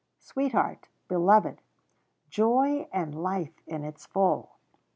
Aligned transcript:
Sweetheart, 0.17 0.87
beloved 1.07 1.61
joy 2.27 2.89
and 2.91 3.13
life 3.21 3.61
in 3.67 3.83
its 3.83 4.07
full 4.07 4.55